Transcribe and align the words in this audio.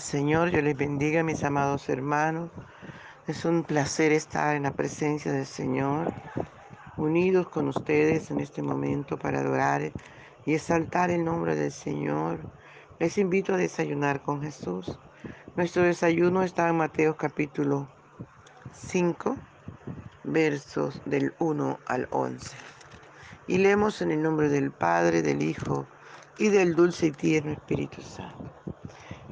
Señor, 0.00 0.50
yo 0.50 0.60
les 0.60 0.76
bendiga, 0.76 1.22
mis 1.22 1.44
amados 1.44 1.88
hermanos. 1.88 2.50
Es 3.26 3.44
un 3.44 3.62
placer 3.62 4.12
estar 4.12 4.56
en 4.56 4.64
la 4.64 4.72
presencia 4.72 5.30
del 5.32 5.46
Señor, 5.46 6.12
unidos 6.96 7.48
con 7.48 7.68
ustedes 7.68 8.30
en 8.30 8.40
este 8.40 8.62
momento 8.62 9.18
para 9.18 9.40
adorar 9.40 9.92
y 10.46 10.54
exaltar 10.54 11.10
el 11.10 11.24
nombre 11.24 11.54
del 11.54 11.72
Señor. 11.72 12.38
Les 12.98 13.18
invito 13.18 13.54
a 13.54 13.56
desayunar 13.56 14.22
con 14.22 14.42
Jesús. 14.42 14.98
Nuestro 15.56 15.82
desayuno 15.82 16.42
está 16.42 16.68
en 16.68 16.76
Mateo 16.76 17.16
capítulo 17.16 17.88
5, 18.72 19.36
versos 20.24 21.00
del 21.04 21.34
1 21.38 21.78
al 21.86 22.08
11. 22.10 22.56
Y 23.46 23.58
leemos 23.58 24.02
en 24.02 24.10
el 24.10 24.22
nombre 24.22 24.48
del 24.48 24.70
Padre, 24.70 25.22
del 25.22 25.42
Hijo 25.42 25.86
y 26.38 26.48
del 26.48 26.74
dulce 26.74 27.06
y 27.06 27.12
tierno 27.12 27.52
Espíritu 27.52 28.02
Santo. 28.02 28.43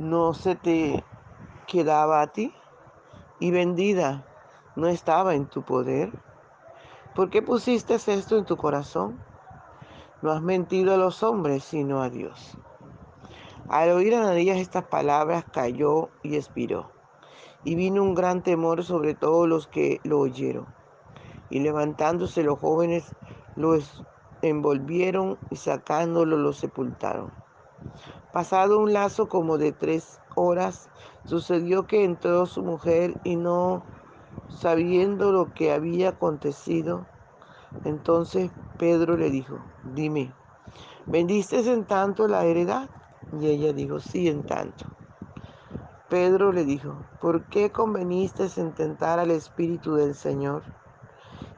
no 0.00 0.32
se 0.32 0.54
te 0.54 1.04
quedaba 1.66 2.22
a 2.22 2.28
ti 2.28 2.54
y 3.38 3.50
vendida 3.50 4.24
no 4.74 4.88
estaba 4.88 5.34
en 5.34 5.46
tu 5.46 5.62
poder? 5.62 6.10
¿Por 7.14 7.28
qué 7.28 7.42
pusiste 7.42 7.94
esto 7.94 8.38
en 8.38 8.46
tu 8.46 8.56
corazón? 8.56 9.20
No 10.22 10.32
has 10.32 10.40
mentido 10.40 10.94
a 10.94 10.96
los 10.96 11.22
hombres, 11.22 11.64
sino 11.64 12.02
a 12.02 12.08
Dios. 12.08 12.56
Al 13.68 13.90
oír 13.90 14.14
Ananías 14.14 14.58
estas 14.58 14.84
palabras, 14.84 15.44
cayó 15.52 16.08
y 16.22 16.36
expiró. 16.36 16.90
Y 17.62 17.74
vino 17.74 18.02
un 18.02 18.14
gran 18.14 18.42
temor 18.42 18.84
sobre 18.84 19.14
todos 19.14 19.46
los 19.46 19.66
que 19.66 20.00
lo 20.02 20.18
oyeron. 20.18 20.66
Y 21.50 21.60
levantándose 21.60 22.42
los 22.42 22.58
jóvenes, 22.58 23.14
lo 23.54 23.76
envolvieron 24.40 25.38
y 25.50 25.56
sacándolo 25.56 26.38
lo 26.38 26.54
sepultaron. 26.54 27.32
Pasado 28.32 28.78
un 28.78 28.92
lazo 28.92 29.28
como 29.28 29.58
de 29.58 29.72
tres 29.72 30.20
horas, 30.36 30.88
sucedió 31.24 31.86
que 31.86 32.04
entró 32.04 32.46
su 32.46 32.62
mujer 32.62 33.16
y 33.24 33.36
no 33.36 33.82
sabiendo 34.48 35.32
lo 35.32 35.52
que 35.52 35.72
había 35.72 36.10
acontecido, 36.10 37.06
entonces 37.84 38.50
Pedro 38.78 39.16
le 39.16 39.30
dijo, 39.30 39.58
dime, 39.94 40.32
¿vendiste 41.06 41.58
en 41.72 41.84
tanto 41.84 42.28
la 42.28 42.44
heredad? 42.44 42.88
Y 43.40 43.46
ella 43.46 43.72
dijo, 43.72 44.00
sí, 44.00 44.28
en 44.28 44.44
tanto. 44.44 44.86
Pedro 46.08 46.52
le 46.52 46.64
dijo, 46.64 47.02
¿por 47.20 47.44
qué 47.44 47.70
conveniste 47.70 48.48
en 48.56 48.72
tentar 48.72 49.18
al 49.18 49.30
Espíritu 49.30 49.94
del 49.94 50.14
Señor? 50.14 50.62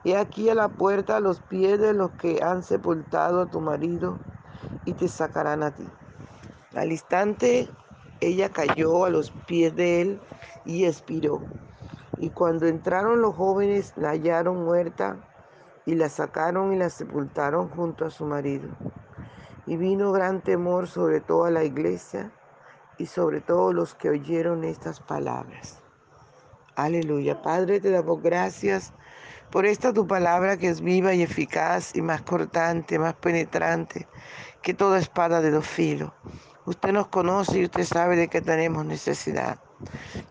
Y 0.04 0.12
aquí 0.12 0.50
a 0.50 0.54
la 0.54 0.68
puerta 0.68 1.16
a 1.16 1.20
los 1.20 1.40
pies 1.40 1.78
de 1.80 1.94
los 1.94 2.10
que 2.12 2.42
han 2.42 2.62
sepultado 2.62 3.40
a 3.40 3.46
tu 3.46 3.60
marido 3.60 4.18
y 4.84 4.92
te 4.92 5.08
sacarán 5.08 5.62
a 5.62 5.70
ti. 5.70 5.86
Al 6.74 6.90
instante 6.90 7.68
ella 8.20 8.48
cayó 8.48 9.04
a 9.04 9.10
los 9.10 9.30
pies 9.46 9.76
de 9.76 10.00
él 10.00 10.20
y 10.64 10.86
expiró. 10.86 11.42
Y 12.18 12.30
cuando 12.30 12.66
entraron 12.66 13.20
los 13.20 13.34
jóvenes 13.34 13.92
la 13.96 14.10
hallaron 14.10 14.64
muerta 14.64 15.16
y 15.84 15.96
la 15.96 16.08
sacaron 16.08 16.72
y 16.72 16.76
la 16.76 16.88
sepultaron 16.88 17.68
junto 17.68 18.06
a 18.06 18.10
su 18.10 18.24
marido. 18.24 18.68
Y 19.66 19.76
vino 19.76 20.12
gran 20.12 20.40
temor 20.40 20.88
sobre 20.88 21.20
toda 21.20 21.50
la 21.50 21.64
iglesia 21.64 22.32
y 22.96 23.06
sobre 23.06 23.40
todos 23.40 23.74
los 23.74 23.94
que 23.94 24.08
oyeron 24.08 24.64
estas 24.64 25.00
palabras. 25.00 25.80
Aleluya. 26.74 27.42
Padre, 27.42 27.80
te 27.80 27.90
damos 27.90 28.22
gracias 28.22 28.94
por 29.50 29.66
esta 29.66 29.92
tu 29.92 30.06
palabra 30.06 30.56
que 30.56 30.68
es 30.68 30.80
viva 30.80 31.12
y 31.12 31.22
eficaz 31.22 31.94
y 31.94 32.00
más 32.00 32.22
cortante, 32.22 32.98
más 32.98 33.14
penetrante 33.14 34.08
que 34.62 34.72
toda 34.72 34.98
espada 34.98 35.42
de 35.42 35.50
dos 35.50 35.66
filos 35.66 36.12
Usted 36.64 36.92
nos 36.92 37.08
conoce 37.08 37.58
y 37.58 37.64
usted 37.64 37.84
sabe 37.84 38.16
de 38.16 38.28
qué 38.28 38.40
tenemos 38.40 38.84
necesidad. 38.84 39.58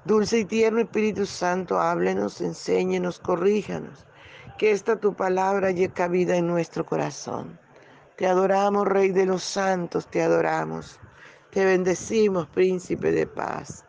Dulce 0.05 0.39
y 0.39 0.45
tierno 0.45 0.79
Espíritu 0.79 1.25
Santo, 1.25 1.79
háblenos, 1.79 2.39
enséñenos, 2.39 3.19
corríjanos. 3.19 4.05
Que 4.57 4.71
esta 4.71 4.95
tu 4.97 5.13
palabra 5.13 5.71
llegue 5.71 6.07
vida 6.07 6.37
en 6.37 6.47
nuestro 6.47 6.85
corazón. 6.85 7.59
Te 8.15 8.27
adoramos, 8.27 8.87
Rey 8.87 9.09
de 9.09 9.25
los 9.25 9.43
santos, 9.43 10.07
te 10.07 10.21
adoramos. 10.21 10.99
Te 11.51 11.65
bendecimos, 11.65 12.47
Príncipe 12.47 13.11
de 13.11 13.27
paz. 13.27 13.83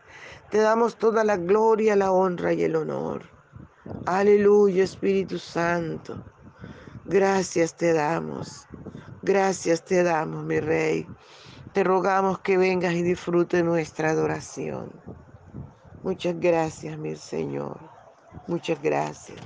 Te 0.50 0.58
damos 0.58 0.96
toda 0.96 1.22
la 1.22 1.36
gloria, 1.36 1.94
la 1.94 2.10
honra 2.10 2.52
y 2.52 2.64
el 2.64 2.74
honor. 2.76 3.22
Aleluya, 4.06 4.84
Espíritu 4.84 5.38
Santo. 5.38 6.24
Gracias 7.04 7.76
te 7.76 7.92
damos. 7.92 8.66
Gracias 9.22 9.84
te 9.84 10.02
damos, 10.02 10.44
mi 10.44 10.60
Rey. 10.60 11.06
Te 11.72 11.84
rogamos 11.84 12.38
que 12.40 12.58
vengas 12.58 12.92
y 12.92 13.02
disfrute 13.02 13.62
nuestra 13.62 14.10
adoración. 14.10 14.92
Muchas 16.02 16.38
gracias, 16.38 16.98
mi 16.98 17.16
Señor. 17.16 17.78
Muchas 18.46 18.82
gracias. 18.82 19.38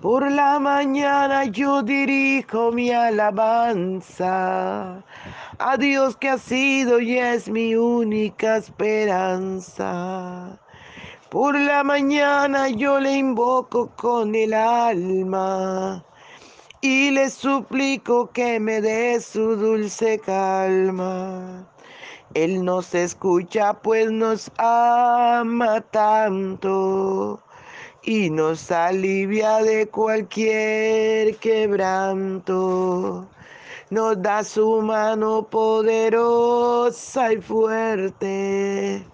Por 0.00 0.30
la 0.30 0.60
mañana 0.60 1.46
yo 1.46 1.82
dirijo 1.82 2.70
mi 2.70 2.92
alabanza 2.92 4.22
a 5.58 5.76
Dios 5.76 6.16
que 6.18 6.28
ha 6.28 6.38
sido 6.38 7.00
y 7.00 7.18
es 7.18 7.48
mi 7.48 7.74
única 7.74 8.58
esperanza. 8.58 9.80
Por 11.30 11.58
la 11.58 11.82
mañana 11.82 12.68
yo 12.68 13.00
le 13.00 13.16
invoco 13.16 13.90
con 13.96 14.36
el 14.36 14.54
alma 14.54 16.04
y 16.84 17.10
le 17.12 17.30
suplico 17.30 18.30
que 18.30 18.60
me 18.60 18.82
dé 18.82 19.18
su 19.18 19.56
dulce 19.56 20.18
calma. 20.18 21.66
Él 22.34 22.62
nos 22.62 22.94
escucha 22.94 23.72
pues 23.72 24.10
nos 24.10 24.52
ama 24.58 25.80
tanto 25.80 27.40
y 28.02 28.28
nos 28.28 28.70
alivia 28.70 29.62
de 29.62 29.88
cualquier 29.88 31.36
quebranto. 31.38 33.26
Nos 33.88 34.20
da 34.20 34.44
su 34.44 34.82
mano 34.82 35.48
poderosa 35.48 37.32
y 37.32 37.40
fuerte 37.40 39.06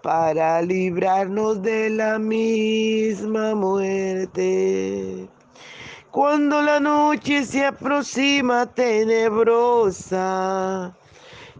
para 0.00 0.62
librarnos 0.62 1.60
de 1.60 1.90
la 1.90 2.20
misma 2.20 3.56
muerte. 3.56 5.28
Cuando 6.10 6.60
la 6.60 6.80
noche 6.80 7.44
se 7.44 7.64
aproxima 7.64 8.66
tenebrosa, 8.66 10.12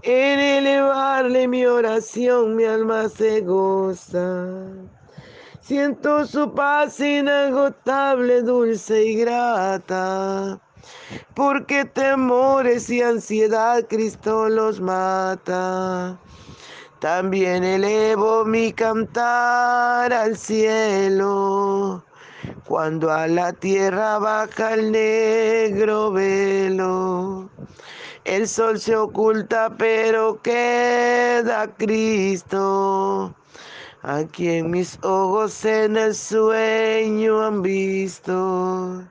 en 0.02 0.40
elevarle 0.40 1.46
mi 1.46 1.64
oración 1.66 2.56
mi 2.56 2.64
alma 2.64 3.08
se 3.08 3.42
goza. 3.42 4.48
Siento 5.60 6.26
su 6.26 6.52
paz 6.52 6.98
inagotable, 6.98 8.42
dulce 8.42 9.04
y 9.04 9.14
grata, 9.18 10.58
porque 11.34 11.84
temores 11.84 12.90
y 12.90 13.02
ansiedad 13.02 13.86
Cristo 13.88 14.48
los 14.48 14.80
mata. 14.80 16.18
También 16.98 17.62
elevo 17.62 18.44
mi 18.44 18.72
cantar 18.72 20.12
al 20.12 20.36
cielo 20.36 22.04
cuando 22.70 23.10
a 23.10 23.26
la 23.26 23.52
tierra 23.52 24.20
baja 24.20 24.74
el 24.74 24.92
negro 24.92 26.12
velo. 26.12 27.50
El 28.24 28.46
sol 28.46 28.78
se 28.78 28.94
oculta, 28.94 29.74
pero 29.76 30.40
queda 30.40 31.66
Cristo, 31.76 33.34
a 34.02 34.22
quien 34.30 34.70
mis 34.70 35.00
ojos 35.02 35.64
en 35.64 35.96
el 35.96 36.14
sueño 36.14 37.44
han 37.44 37.60
visto. 37.60 39.02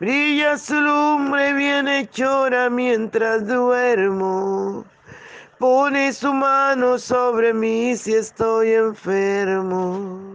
Brilla 0.00 0.58
su 0.58 0.74
lumbre 0.74 1.52
bien 1.52 1.86
hechora 1.86 2.70
mientras 2.70 3.46
duermo. 3.46 4.84
Pone 5.60 6.12
su 6.12 6.34
mano 6.34 6.98
sobre 6.98 7.54
mí 7.54 7.94
si 7.96 8.14
estoy 8.14 8.72
enfermo 8.72 10.34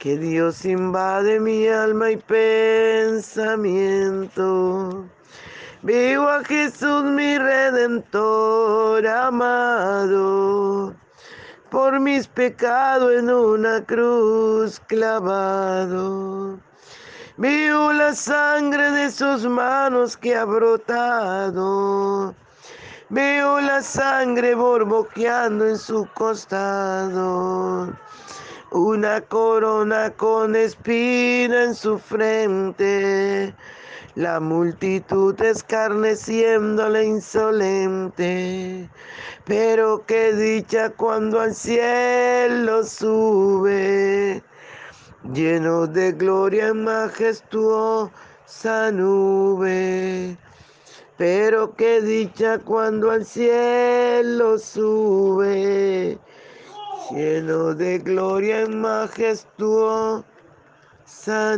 que 0.00 0.16
Dios 0.16 0.64
invade 0.64 1.38
mi 1.38 1.68
alma 1.68 2.10
y 2.10 2.16
pensamiento. 2.16 3.44
Vivo 5.82 6.26
a 6.26 6.42
Jesús 6.42 7.04
mi 7.04 7.36
redentor 7.36 9.06
amado, 9.06 10.94
por 11.70 12.00
mis 12.00 12.26
pecados 12.26 13.12
en 13.12 13.28
una 13.28 13.84
cruz 13.84 14.80
clavado. 14.88 16.58
Vivo 17.36 17.92
la 17.92 18.14
sangre 18.14 18.90
de 18.92 19.10
sus 19.10 19.44
manos 19.44 20.16
que 20.16 20.34
ha 20.34 20.46
brotado. 20.46 22.34
Veo 23.10 23.60
la 23.60 23.82
sangre 23.82 24.54
borboqueando 24.54 25.66
en 25.66 25.76
su 25.76 26.08
costado. 26.14 27.92
Una 28.72 29.20
corona 29.20 30.10
con 30.10 30.54
espina 30.54 31.64
en 31.64 31.74
su 31.74 31.98
frente. 31.98 33.52
La 34.14 34.38
multitud 34.38 35.40
escarneciéndole 35.40 37.04
insolente, 37.04 38.88
pero 39.44 40.04
qué 40.06 40.32
dicha 40.34 40.90
cuando 40.90 41.40
al 41.40 41.54
cielo 41.54 42.84
sube, 42.84 44.42
lleno 45.32 45.86
de 45.86 46.12
gloria 46.12 46.74
majestuosa 46.74 48.10
nube. 48.92 50.36
Pero 51.16 51.74
qué 51.76 52.00
dicha 52.00 52.58
cuando 52.58 53.10
al 53.10 53.24
cielo 53.24 54.58
sube, 54.58 56.18
lleno 57.12 57.74
de 57.74 57.98
gloria 57.98 58.60
en 58.62 58.80
majestuosa 58.80 60.24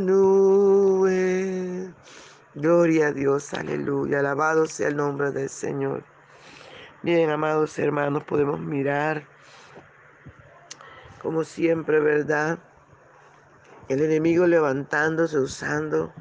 nube. 0.01 1.93
Gloria 2.55 3.09
a 3.09 3.13
Dios, 3.13 3.53
aleluya. 3.55 4.21
Alabado 4.21 4.67
sea 4.67 4.89
el 4.89 4.97
nombre 4.97 5.31
del 5.31 5.49
Señor. 5.49 6.05
Bien, 7.03 7.31
amados 7.31 7.79
hermanos, 7.79 8.25
podemos 8.25 8.61
mirar, 8.61 9.25
como 11.21 11.45
siempre, 11.45 12.01
¿verdad? 12.01 12.59
El 13.89 14.03
enemigo 14.03 14.47
levantándose, 14.47 15.39
usando 15.39 16.13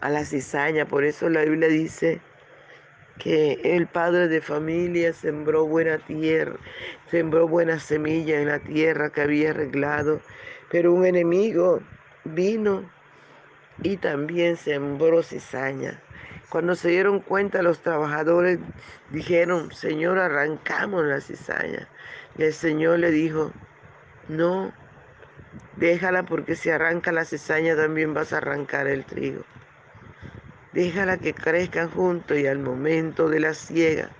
a 0.00 0.08
la 0.08 0.24
cizaña. 0.24 0.86
Por 0.86 1.04
eso 1.04 1.28
la 1.28 1.42
Biblia 1.42 1.68
dice 1.68 2.22
que 3.20 3.60
el 3.62 3.86
padre 3.86 4.28
de 4.28 4.40
familia 4.40 5.12
sembró 5.12 5.66
buena 5.66 5.98
tierra, 5.98 6.56
sembró 7.10 7.46
buena 7.46 7.78
semilla 7.78 8.40
en 8.40 8.48
la 8.48 8.58
tierra 8.58 9.10
que 9.10 9.20
había 9.20 9.50
arreglado, 9.50 10.20
pero 10.70 10.94
un 10.94 11.04
enemigo 11.04 11.80
vino 12.24 12.90
y 13.82 13.98
también 13.98 14.56
sembró 14.56 15.22
cizaña. 15.22 16.00
Cuando 16.48 16.74
se 16.74 16.88
dieron 16.88 17.20
cuenta 17.20 17.62
los 17.62 17.80
trabajadores 17.80 18.58
dijeron, 19.10 19.70
Señor, 19.70 20.18
arrancamos 20.18 21.04
la 21.04 21.20
cizaña. 21.20 21.88
Y 22.38 22.44
el 22.44 22.54
Señor 22.54 23.00
le 23.00 23.10
dijo, 23.10 23.52
no, 24.28 24.72
déjala 25.76 26.22
porque 26.24 26.56
si 26.56 26.70
arranca 26.70 27.12
la 27.12 27.24
cizaña 27.24 27.76
también 27.76 28.14
vas 28.14 28.32
a 28.32 28.38
arrancar 28.38 28.86
el 28.86 29.04
trigo. 29.04 29.42
Déjala 30.72 31.18
que 31.18 31.34
crezcan 31.34 31.90
juntos 31.90 32.38
y 32.38 32.46
al 32.46 32.58
momento 32.58 33.28
de 33.28 33.40
la 33.40 33.54
siega 33.54 34.10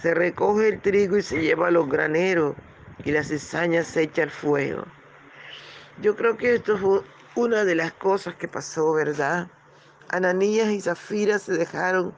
se 0.00 0.14
recoge 0.14 0.68
el 0.68 0.80
trigo 0.80 1.16
y 1.16 1.22
se 1.22 1.40
lleva 1.40 1.68
a 1.68 1.70
los 1.70 1.88
graneros 1.88 2.56
y 3.04 3.10
la 3.12 3.22
cizaña 3.22 3.84
se 3.84 4.02
echa 4.02 4.22
al 4.22 4.30
fuego. 4.30 4.84
Yo 6.00 6.16
creo 6.16 6.36
que 6.36 6.54
esto 6.54 6.76
fue 6.76 7.00
una 7.36 7.64
de 7.64 7.74
las 7.74 7.92
cosas 7.92 8.34
que 8.34 8.48
pasó, 8.48 8.92
¿verdad? 8.92 9.48
Ananías 10.08 10.68
y 10.70 10.80
Zafira 10.80 11.38
se 11.38 11.54
dejaron 11.54 12.14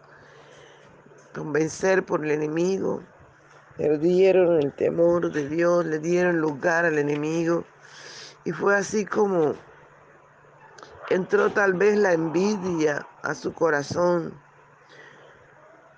convencer 1.35 2.05
por 2.05 2.25
el 2.25 2.31
enemigo, 2.31 3.03
perdieron 3.77 4.63
el 4.63 4.73
temor 4.73 5.31
de 5.31 5.49
Dios, 5.49 5.85
le 5.85 5.99
dieron 5.99 6.41
lugar 6.41 6.87
al 6.87 6.99
enemigo. 6.99 7.65
Y 8.45 8.53
fue 8.53 8.75
así 8.77 9.05
como 9.05 9.55
entró 11.11 11.51
tal 11.51 11.75
vez 11.75 11.97
la 11.97 12.13
envidia 12.13 13.07
a 13.23 13.35
su 13.35 13.53
corazón 13.53 14.35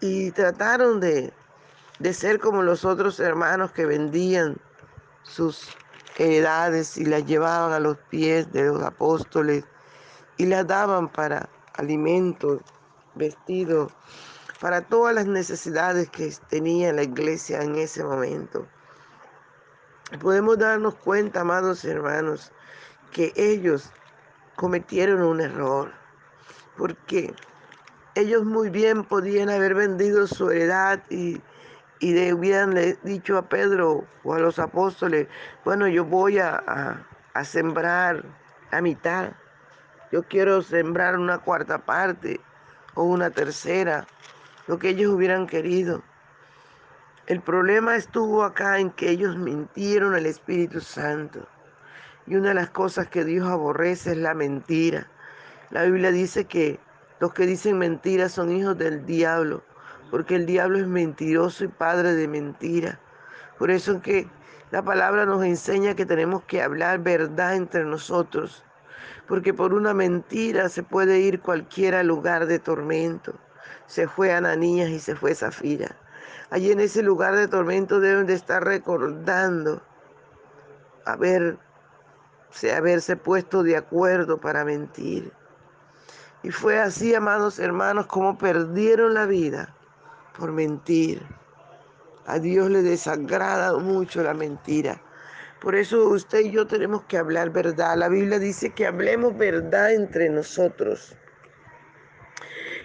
y 0.00 0.30
trataron 0.32 1.00
de, 1.00 1.32
de 1.98 2.14
ser 2.14 2.38
como 2.38 2.62
los 2.62 2.84
otros 2.84 3.18
hermanos 3.20 3.72
que 3.72 3.86
vendían 3.86 4.56
sus 5.22 5.68
heredades 6.16 6.96
y 6.96 7.04
las 7.04 7.24
llevaban 7.26 7.72
a 7.72 7.80
los 7.80 7.96
pies 8.10 8.52
de 8.52 8.64
los 8.64 8.82
apóstoles 8.82 9.64
y 10.36 10.46
las 10.46 10.66
daban 10.66 11.08
para 11.08 11.48
alimentos, 11.74 12.60
vestidos, 13.14 13.92
para 14.60 14.82
todas 14.82 15.14
las 15.14 15.26
necesidades 15.26 16.10
que 16.10 16.32
tenía 16.48 16.92
la 16.92 17.02
iglesia 17.02 17.62
en 17.62 17.76
ese 17.76 18.02
momento. 18.02 18.66
Podemos 20.20 20.58
darnos 20.58 20.94
cuenta, 20.96 21.40
amados 21.40 21.84
hermanos, 21.84 22.52
que 23.12 23.32
ellos 23.36 23.90
cometieron 24.58 25.22
un 25.22 25.40
error, 25.40 25.92
porque 26.76 27.32
ellos 28.14 28.44
muy 28.44 28.68
bien 28.68 29.04
podían 29.04 29.48
haber 29.48 29.74
vendido 29.74 30.26
su 30.26 30.50
heredad 30.50 31.00
y 31.08 31.40
y 32.00 32.12
le 32.12 32.32
hubieran 32.32 32.74
dicho 33.02 33.36
a 33.36 33.48
Pedro 33.48 34.04
o 34.24 34.34
a 34.34 34.38
los 34.38 34.58
apóstoles, 34.58 35.26
bueno, 35.64 35.88
yo 35.88 36.04
voy 36.04 36.38
a, 36.38 37.04
a, 37.34 37.44
sembrar 37.44 38.24
a 38.70 38.80
mitad, 38.80 39.32
yo 40.12 40.22
quiero 40.24 40.62
sembrar 40.62 41.18
una 41.18 41.38
cuarta 41.38 41.78
parte 41.78 42.40
o 42.94 43.04
una 43.04 43.30
tercera, 43.30 44.06
lo 44.66 44.78
que 44.78 44.90
ellos 44.90 45.12
hubieran 45.12 45.46
querido. 45.46 46.02
El 47.26 47.40
problema 47.40 47.96
estuvo 47.96 48.42
acá 48.42 48.78
en 48.78 48.90
que 48.90 49.10
ellos 49.10 49.36
mintieron 49.36 50.14
al 50.14 50.26
Espíritu 50.26 50.80
Santo. 50.80 51.46
Y 52.28 52.36
una 52.36 52.48
de 52.48 52.54
las 52.54 52.70
cosas 52.70 53.08
que 53.08 53.24
Dios 53.24 53.48
aborrece 53.48 54.12
es 54.12 54.18
la 54.18 54.34
mentira. 54.34 55.06
La 55.70 55.84
Biblia 55.84 56.10
dice 56.10 56.44
que 56.44 56.78
los 57.20 57.32
que 57.32 57.46
dicen 57.46 57.78
mentiras 57.78 58.32
son 58.32 58.50
hijos 58.50 58.76
del 58.76 59.04
diablo 59.06 59.62
porque 60.10 60.36
el 60.36 60.46
diablo 60.46 60.78
es 60.78 60.86
mentiroso 60.86 61.64
y 61.64 61.68
padre 61.68 62.14
de 62.14 62.28
mentira. 62.28 62.98
Por 63.58 63.70
eso 63.70 63.92
es 63.92 64.02
que 64.02 64.28
la 64.70 64.82
palabra 64.82 65.26
nos 65.26 65.44
enseña 65.44 65.94
que 65.94 66.06
tenemos 66.06 66.42
que 66.44 66.62
hablar 66.62 67.00
verdad 67.00 67.54
entre 67.54 67.84
nosotros, 67.84 68.64
porque 69.26 69.52
por 69.52 69.74
una 69.74 69.94
mentira 69.94 70.68
se 70.68 70.82
puede 70.82 71.20
ir 71.20 71.40
cualquiera 71.40 72.02
lugar 72.02 72.46
de 72.46 72.58
tormento. 72.58 73.34
Se 73.86 74.06
fue 74.06 74.32
Ananías 74.32 74.90
y 74.90 74.98
se 74.98 75.16
fue 75.16 75.34
Zafira. 75.34 75.96
Allí 76.50 76.70
en 76.70 76.80
ese 76.80 77.02
lugar 77.02 77.34
de 77.36 77.48
tormento 77.48 78.00
deben 78.00 78.26
de 78.26 78.34
estar 78.34 78.64
recordando 78.64 79.82
haber, 81.04 81.58
haberse 82.74 83.16
puesto 83.16 83.62
de 83.62 83.76
acuerdo 83.76 84.38
para 84.38 84.64
mentir. 84.64 85.32
Y 86.42 86.50
fue 86.50 86.78
así, 86.78 87.14
amados 87.14 87.58
hermanos, 87.58 88.06
como 88.06 88.38
perdieron 88.38 89.14
la 89.14 89.26
vida 89.26 89.74
por 90.38 90.52
mentir. 90.52 91.22
A 92.26 92.38
Dios 92.38 92.70
le 92.70 92.82
desagrada 92.82 93.76
mucho 93.78 94.22
la 94.22 94.34
mentira. 94.34 95.00
Por 95.60 95.74
eso 95.74 96.08
usted 96.10 96.40
y 96.40 96.50
yo 96.52 96.66
tenemos 96.66 97.02
que 97.04 97.18
hablar 97.18 97.50
verdad. 97.50 97.96
La 97.96 98.08
Biblia 98.08 98.38
dice 98.38 98.70
que 98.70 98.86
hablemos 98.86 99.36
verdad 99.36 99.92
entre 99.92 100.28
nosotros. 100.28 101.16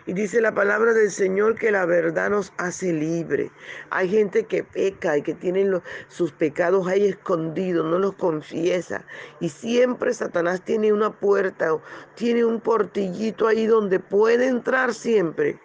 Y 0.05 0.13
dice 0.13 0.41
la 0.41 0.53
palabra 0.53 0.93
del 0.93 1.09
Señor 1.09 1.55
que 1.55 1.71
la 1.71 1.85
verdad 1.85 2.29
nos 2.29 2.51
hace 2.57 2.91
libre. 2.91 3.51
Hay 3.89 4.09
gente 4.09 4.45
que 4.45 4.63
peca 4.63 5.17
y 5.17 5.21
que 5.21 5.33
tiene 5.33 5.65
sus 6.09 6.31
pecados 6.33 6.87
ahí 6.87 7.07
escondidos, 7.07 7.85
no 7.85 7.99
los 7.99 8.13
confiesa. 8.15 9.05
Y 9.39 9.47
siempre 9.47 10.13
Satanás 10.13 10.61
tiene 10.61 10.91
una 10.91 11.09
puerta, 11.09 11.77
tiene 12.15 12.43
un 12.43 12.59
portillito 12.59 13.47
ahí 13.47 13.65
donde 13.65 13.99
puede 13.99 14.47
entrar 14.47 14.93
siempre 14.93 15.59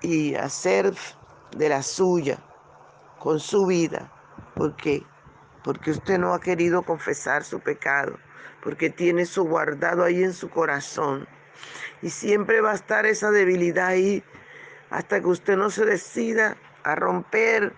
y 0.00 0.34
hacer 0.34 0.94
de 1.56 1.68
la 1.68 1.82
suya 1.82 2.38
con 3.18 3.38
su 3.38 3.66
vida. 3.66 4.10
¿Por 4.54 4.76
qué? 4.76 5.02
Porque 5.62 5.90
usted 5.90 6.18
no 6.18 6.32
ha 6.32 6.40
querido 6.40 6.82
confesar 6.82 7.44
su 7.44 7.60
pecado, 7.60 8.18
porque 8.62 8.90
tiene 8.90 9.26
su 9.26 9.44
guardado 9.44 10.04
ahí 10.04 10.22
en 10.22 10.32
su 10.32 10.48
corazón. 10.48 11.28
Y 12.02 12.10
siempre 12.10 12.60
va 12.60 12.72
a 12.72 12.76
estar 12.76 13.06
esa 13.06 13.30
debilidad 13.30 13.88
ahí 13.88 14.22
hasta 14.90 15.20
que 15.20 15.26
usted 15.26 15.56
no 15.56 15.70
se 15.70 15.84
decida 15.84 16.56
a 16.84 16.94
romper, 16.94 17.72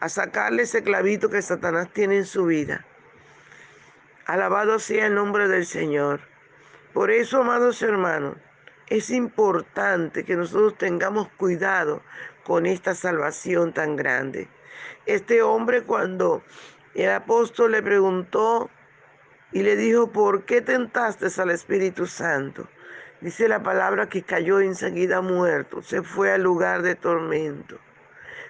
a 0.00 0.08
sacarle 0.08 0.62
ese 0.62 0.82
clavito 0.82 1.28
que 1.30 1.42
Satanás 1.42 1.92
tiene 1.92 2.18
en 2.18 2.26
su 2.26 2.46
vida. 2.46 2.84
Alabado 4.26 4.78
sea 4.78 5.06
el 5.06 5.14
nombre 5.14 5.48
del 5.48 5.66
Señor. 5.66 6.20
Por 6.92 7.10
eso, 7.10 7.40
amados 7.40 7.82
hermanos, 7.82 8.36
es 8.88 9.10
importante 9.10 10.24
que 10.24 10.36
nosotros 10.36 10.76
tengamos 10.76 11.28
cuidado 11.36 12.02
con 12.44 12.66
esta 12.66 12.94
salvación 12.94 13.72
tan 13.72 13.96
grande. 13.96 14.48
Este 15.06 15.42
hombre 15.42 15.82
cuando 15.82 16.42
el 16.94 17.10
apóstol 17.10 17.72
le 17.72 17.82
preguntó 17.82 18.70
y 19.52 19.62
le 19.62 19.76
dijo, 19.76 20.10
¿por 20.10 20.44
qué 20.44 20.60
tentaste 20.60 21.26
al 21.40 21.50
Espíritu 21.50 22.06
Santo? 22.06 22.68
Dice 23.20 23.48
la 23.48 23.62
palabra 23.62 24.08
que 24.08 24.22
cayó 24.22 24.60
enseguida 24.60 25.20
muerto, 25.20 25.82
se 25.82 26.02
fue 26.02 26.32
al 26.32 26.42
lugar 26.42 26.80
de 26.80 26.94
tormento. 26.94 27.78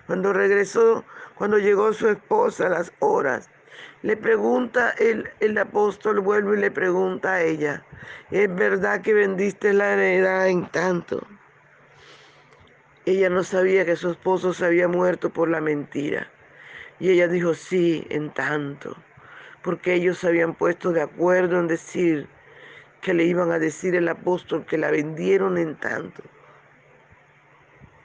Cuando 0.07 0.33
regresó, 0.33 1.05
cuando 1.35 1.59
llegó 1.59 1.93
su 1.93 2.09
esposa 2.09 2.67
a 2.67 2.71
las 2.71 2.93
horas, 3.01 3.51
le 4.03 4.17
pregunta 4.17 4.95
el, 4.99 5.29
el 5.41 5.59
apóstol, 5.59 6.21
vuelve 6.21 6.57
y 6.57 6.61
le 6.61 6.71
pregunta 6.71 7.35
a 7.35 7.43
ella, 7.43 7.85
¿es 8.31 8.55
verdad 8.55 9.01
que 9.01 9.13
vendiste 9.13 9.73
la 9.73 9.93
heredad 9.93 10.49
en 10.49 10.67
tanto? 10.69 11.27
Ella 13.07 13.29
no 13.29 13.43
sabía 13.43 13.85
que 13.85 13.97
su 13.97 14.11
esposo 14.13 14.55
se 14.55 14.67
había 14.67 14.87
muerto 14.87 15.31
por 15.31 15.49
la 15.49 15.61
mentira. 15.61 16.31
Y 17.01 17.11
ella 17.11 17.27
dijo, 17.27 17.55
sí, 17.55 18.07
en 18.09 18.31
tanto, 18.31 18.97
porque 19.63 19.95
ellos 19.95 20.19
se 20.19 20.29
habían 20.29 20.55
puesto 20.55 20.93
de 20.93 21.03
acuerdo 21.03 21.59
en 21.59 21.67
decir 21.67 22.29
que 23.01 23.15
le 23.15 23.25
iban 23.25 23.51
a 23.51 23.59
decir 23.59 23.95
el 23.95 24.09
apóstol 24.09 24.65
que 24.67 24.79
la 24.79 24.91
vendieron 24.91 25.59
en 25.59 25.77
tanto. 25.77 26.23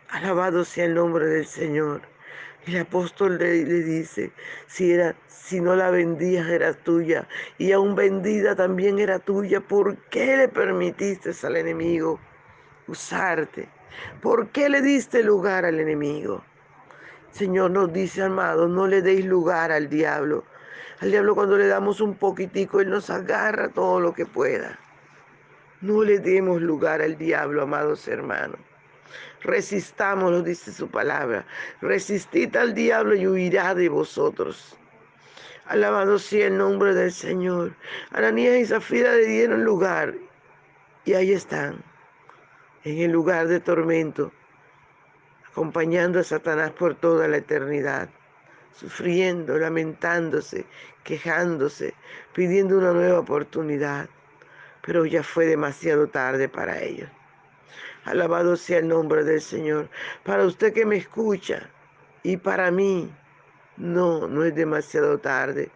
Alabado 0.10 0.64
sea 0.64 0.86
el 0.86 0.94
nombre 0.94 1.26
del 1.26 1.46
Señor. 1.46 2.02
El 2.66 2.80
apóstol 2.80 3.38
le, 3.38 3.64
dice, 3.64 4.32
si, 4.68 4.92
era, 4.92 5.16
si 5.28 5.60
no 5.60 5.76
la 5.76 5.92
vendías 5.92 6.48
era 6.48 6.74
tuya 6.74 7.28
y 7.58 7.74
aún 7.74 7.96
vendida 7.96 8.56
también 8.56 8.98
era 8.98 9.20
tuya, 9.20 9.62
¿por 9.62 9.98
qué 10.10 10.38
le 10.38 10.48
permitiste 10.48 11.32
al 11.46 11.58
enemigo 11.58 12.20
usarte? 12.88 13.70
¿Por 14.22 14.50
qué 14.50 14.70
le 14.70 14.82
diste 14.82 15.22
lugar 15.22 15.66
al 15.66 15.80
enemigo? 15.80 16.44
Señor 17.32 17.72
nos 17.72 17.92
dice, 17.94 18.24
amado, 18.24 18.68
no 18.68 18.88
le 18.88 19.02
deis 19.02 19.26
lugar 19.26 19.72
al 19.72 19.90
diablo. 19.90 20.46
Al 21.02 21.12
diablo 21.12 21.36
cuando 21.36 21.58
le 21.58 21.68
damos 21.68 22.00
un 22.02 22.16
poquitico, 22.16 22.80
él 22.80 22.90
nos 22.90 23.10
agarra 23.10 23.70
todo 23.70 24.00
lo 24.00 24.14
que 24.14 24.26
pueda. 24.26 24.80
No 25.82 26.04
le 26.04 26.20
demos 26.20 26.62
lugar 26.62 27.02
al 27.02 27.18
diablo, 27.18 27.64
amados 27.64 28.08
hermanos. 28.08 28.60
Resistámoslo, 29.42 30.42
dice 30.42 30.72
su 30.72 30.90
palabra. 30.90 31.46
Resistid 31.82 32.56
al 32.56 32.74
diablo 32.74 33.16
y 33.16 33.28
huirá 33.28 33.76
de 33.76 33.90
vosotros. 33.90 34.78
Alabado 35.68 36.20
sea 36.20 36.48
el 36.48 36.58
nombre 36.58 36.94
del 36.94 37.12
Señor. 37.12 37.76
Ananías 38.12 38.58
y 38.58 38.66
Zafira 38.66 39.14
le 39.14 39.26
dieron 39.26 39.64
lugar 39.64 40.16
y 41.06 41.14
ahí 41.14 41.34
están, 41.34 41.84
en 42.84 42.98
el 42.98 43.12
lugar 43.12 43.48
de 43.48 43.60
tormento, 43.60 44.32
acompañando 45.48 46.20
a 46.20 46.24
Satanás 46.24 46.72
por 46.72 46.96
toda 46.96 47.28
la 47.28 47.38
eternidad, 47.38 48.10
sufriendo, 48.74 49.58
lamentándose, 49.58 50.66
quejándose, 51.04 51.94
pidiendo 52.34 52.78
una 52.80 52.92
nueva 52.94 53.20
oportunidad. 53.20 54.10
Pero 54.86 55.06
ya 55.06 55.24
fue 55.24 55.46
demasiado 55.46 56.08
tarde 56.08 56.48
para 56.48 56.82
ellos. 56.82 57.10
Alabado 58.06 58.56
sea 58.56 58.80
el 58.80 58.88
nombre 58.88 59.24
del 59.24 59.42
Señor. 59.42 59.90
Para 60.24 60.46
usted 60.46 60.74
que 60.74 60.86
me 60.86 60.98
escucha 60.98 61.70
y 62.22 62.38
para 62.38 62.70
mí, 62.70 63.12
no, 63.78 64.28
no 64.28 64.44
es 64.44 64.54
demasiado 64.54 65.18
tarde. 65.18 65.72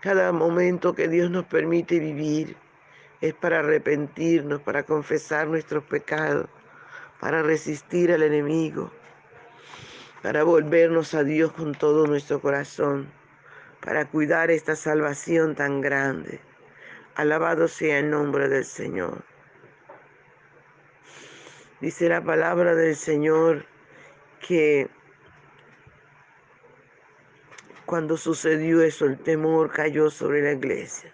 Cada 0.00 0.32
momento 0.32 0.94
que 0.94 1.08
Dios 1.08 1.30
nos 1.30 1.44
permite 1.44 1.98
vivir 1.98 2.56
es 3.20 3.34
para 3.34 3.60
arrepentirnos, 3.60 4.60
para 4.62 4.84
confesar 4.84 5.48
nuestros 5.48 5.84
pecados, 5.84 6.48
para 7.20 7.42
resistir 7.42 8.12
al 8.12 8.22
enemigo, 8.22 8.90
para 10.22 10.44
volvernos 10.44 11.14
a 11.14 11.24
Dios 11.24 11.52
con 11.52 11.74
todo 11.74 12.06
nuestro 12.06 12.40
corazón, 12.40 13.10
para 13.80 14.06
cuidar 14.06 14.50
esta 14.50 14.76
salvación 14.76 15.54
tan 15.54 15.80
grande. 15.80 16.40
Alabado 17.16 17.66
sea 17.66 18.00
el 18.00 18.10
nombre 18.10 18.46
del 18.46 18.66
Señor. 18.66 19.24
Dice 21.80 22.10
la 22.10 22.22
palabra 22.22 22.74
del 22.74 22.94
Señor 22.94 23.64
que 24.46 24.90
cuando 27.86 28.18
sucedió 28.18 28.82
eso, 28.82 29.06
el 29.06 29.18
temor 29.18 29.72
cayó 29.72 30.10
sobre 30.10 30.42
la 30.42 30.52
iglesia. 30.52 31.10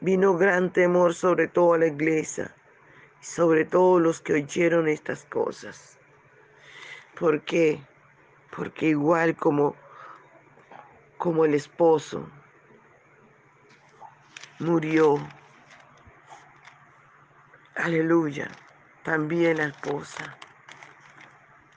Vino 0.00 0.38
gran 0.38 0.72
temor 0.72 1.12
sobre 1.12 1.48
toda 1.48 1.78
la 1.78 1.88
iglesia 1.88 2.54
y 3.20 3.24
sobre 3.24 3.64
todos 3.64 4.00
los 4.00 4.20
que 4.20 4.34
oyeron 4.34 4.86
estas 4.86 5.24
cosas. 5.24 5.98
¿Por 7.18 7.40
qué? 7.40 7.82
Porque 8.56 8.86
igual 8.86 9.34
como, 9.34 9.74
como 11.18 11.44
el 11.44 11.54
esposo 11.54 12.30
murió, 14.60 15.16
aleluya, 17.74 18.48
también 19.02 19.56
la 19.56 19.64
esposa. 19.64 20.36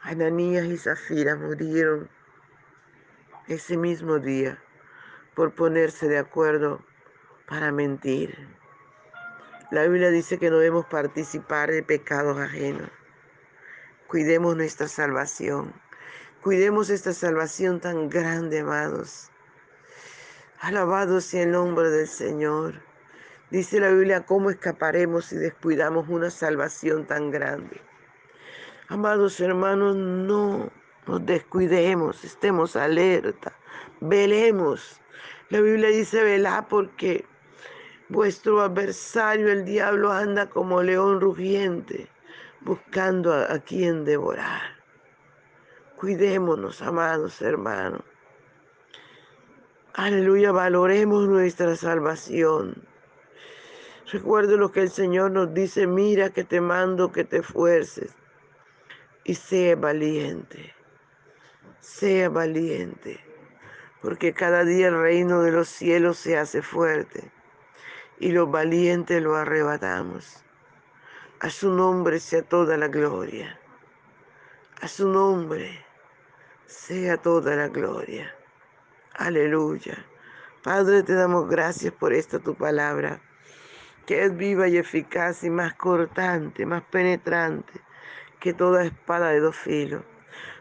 Ananías 0.01 0.65
y 0.65 0.77
Zafira 0.77 1.37
murieron 1.37 2.09
ese 3.47 3.77
mismo 3.77 4.19
día 4.19 4.61
por 5.33 5.55
ponerse 5.55 6.09
de 6.09 6.17
acuerdo 6.17 6.83
para 7.47 7.71
mentir. 7.71 8.49
La 9.71 9.83
Biblia 9.83 10.09
dice 10.09 10.37
que 10.37 10.49
no 10.49 10.57
debemos 10.57 10.85
participar 10.85 11.71
de 11.71 11.83
pecados 11.83 12.37
ajenos. 12.37 12.89
Cuidemos 14.07 14.57
nuestra 14.57 14.89
salvación. 14.89 15.73
Cuidemos 16.41 16.89
esta 16.89 17.13
salvación 17.13 17.79
tan 17.79 18.09
grande, 18.09 18.59
amados. 18.59 19.31
Alabado 20.63 21.19
sea 21.19 21.43
el 21.43 21.51
nombre 21.51 21.89
del 21.89 22.07
Señor. 22.07 22.75
Dice 23.51 23.81
la 23.81 23.89
Biblia, 23.89 24.25
¿cómo 24.25 24.49
escaparemos 24.49 25.25
si 25.25 25.35
descuidamos 25.35 26.07
una 26.07 26.29
salvación 26.29 27.05
tan 27.05 27.31
grande? 27.31 27.81
Amados 28.87 29.41
hermanos, 29.41 29.97
no 29.97 30.71
nos 31.05 31.25
descuidemos, 31.25 32.23
estemos 32.23 32.77
alerta, 32.77 33.51
velemos. 33.99 35.01
La 35.49 35.59
Biblia 35.59 35.89
dice 35.89 36.23
velar 36.23 36.69
porque 36.69 37.25
vuestro 38.07 38.61
adversario, 38.61 39.51
el 39.51 39.65
diablo, 39.65 40.13
anda 40.13 40.49
como 40.49 40.81
león 40.81 41.19
rugiente, 41.19 42.07
buscando 42.61 43.33
a, 43.33 43.51
a 43.51 43.59
quien 43.59 44.05
devorar. 44.05 44.61
Cuidémonos, 45.97 46.81
amados 46.81 47.41
hermanos. 47.41 48.12
Aleluya, 49.95 50.51
valoremos 50.51 51.27
nuestra 51.27 51.75
salvación. 51.75 52.83
Recuerde 54.11 54.57
lo 54.57 54.71
que 54.71 54.81
el 54.81 54.89
Señor 54.89 55.29
nos 55.29 55.53
dice, 55.53 55.85
mira 55.85 56.31
que 56.31 56.43
te 56.43 56.61
mando 56.61 57.11
que 57.11 57.23
te 57.23 57.43
fuerces 57.43 58.11
y 59.23 59.35
sea 59.35 59.75
valiente, 59.75 60.73
sea 61.79 62.29
valiente, 62.29 63.19
porque 64.01 64.33
cada 64.33 64.65
día 64.65 64.87
el 64.87 64.99
reino 64.99 65.43
de 65.43 65.51
los 65.51 65.69
cielos 65.69 66.17
se 66.17 66.39
hace 66.39 66.63
fuerte 66.63 67.31
y 68.17 68.31
los 68.31 68.49
valientes 68.49 69.21
lo 69.21 69.35
arrebatamos. 69.35 70.43
A 71.39 71.51
su 71.51 71.69
nombre 71.69 72.19
sea 72.19 72.41
toda 72.41 72.77
la 72.77 72.87
gloria, 72.87 73.59
a 74.81 74.87
su 74.87 75.07
nombre 75.07 75.85
sea 76.65 77.17
toda 77.17 77.55
la 77.55 77.67
gloria. 77.67 78.33
Aleluya. 79.15 80.03
Padre, 80.63 81.03
te 81.03 81.13
damos 81.13 81.47
gracias 81.47 81.93
por 81.93 82.13
esta 82.13 82.39
tu 82.39 82.55
palabra 82.55 83.21
que 84.07 84.23
es 84.23 84.35
viva 84.35 84.67
y 84.67 84.77
eficaz 84.77 85.43
y 85.43 85.51
más 85.51 85.75
cortante, 85.75 86.65
más 86.65 86.81
penetrante 86.83 87.73
que 88.39 88.53
toda 88.53 88.83
espada 88.83 89.29
de 89.29 89.39
dos 89.39 89.55
filos. 89.55 90.01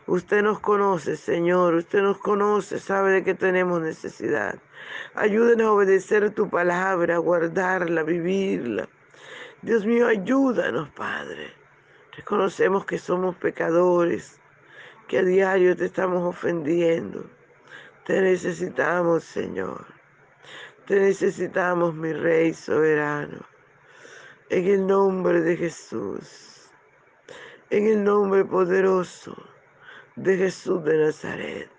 Usted 0.07 0.43
nos 0.43 0.61
conoce, 0.61 1.17
Señor, 1.17 1.75
usted 1.75 2.03
nos 2.03 2.19
conoce, 2.19 2.79
sabe 2.79 3.13
de 3.13 3.25
que 3.25 3.35
tenemos 3.35 3.81
necesidad. 3.81 4.59
Ayúdenos 5.15 5.69
a 5.69 5.73
obedecer 5.73 6.31
tu 6.35 6.51
palabra, 6.51 7.15
a 7.15 7.19
guardarla, 7.19 8.03
vivirla. 8.03 8.87
Dios 9.63 9.87
mío, 9.87 10.09
ayúdanos, 10.09 10.91
Padre. 10.91 11.55
Reconocemos 12.17 12.85
que 12.85 12.99
somos 12.99 13.35
pecadores, 13.37 14.41
que 15.09 15.19
a 15.19 15.23
diario 15.23 15.75
te 15.75 15.87
estamos 15.87 16.23
ofendiendo. 16.23 17.25
Te 18.05 18.21
necesitamos, 18.21 19.23
Señor. 19.23 19.87
Te 20.87 20.99
necesitamos, 20.99 21.95
mi 21.95 22.13
Rey 22.13 22.53
soberano. 22.53 23.47
En 24.51 24.67
el 24.67 24.87
nombre 24.87 25.41
de 25.41 25.57
Jesús. 25.57 26.71
En 27.71 27.87
el 27.87 28.03
nombre 28.03 28.45
poderoso 28.45 29.37
de 30.17 30.37
Jesús 30.37 30.85
de 30.85 30.99
Nazaret. 30.99 31.71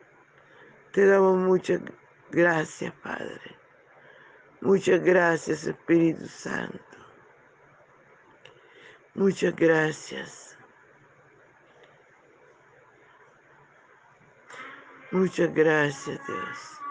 Te 0.94 1.06
damos 1.06 1.38
muchas 1.38 1.82
gracias, 2.32 2.94
Padre. 3.03 3.58
Muchas 4.62 5.01
gracias, 5.01 5.68
Espíritu 5.68 6.25
Santo. 6.25 6.80
Muchas 9.13 9.56
gracias. 9.56 10.58
Muchas 15.13 15.53
gracias, 15.53 16.20
Dios. 16.25 16.82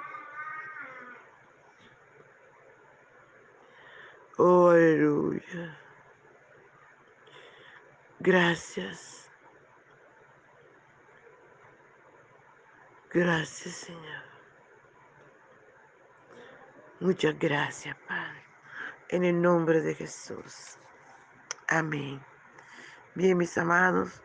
Oh, 4.38 4.71
aleluya. 4.71 5.76
Gracias. 8.21 9.29
Gracias, 13.12 13.75
Señor. 13.75 14.23
Muchas 17.00 17.37
gracias, 17.41 17.97
Padre. 18.07 18.45
En 19.09 19.25
el 19.25 19.43
nombre 19.43 19.81
de 19.81 19.97
Jesús. 19.97 20.79
Amén. 21.67 22.25
Bien, 23.17 23.37
mis 23.37 23.59
amados, 23.59 24.23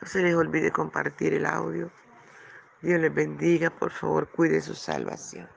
no 0.00 0.08
se 0.08 0.20
les 0.20 0.34
olvide 0.34 0.72
compartir 0.72 1.32
el 1.32 1.46
audio. 1.46 1.92
Dios 2.82 3.00
les 3.00 3.14
bendiga. 3.14 3.70
Por 3.70 3.90
favor, 3.90 4.30
cuide 4.30 4.60
su 4.60 4.74
salvación. 4.74 5.48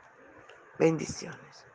Bendiciones. 0.80 1.66